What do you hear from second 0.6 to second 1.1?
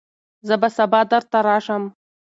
به سبا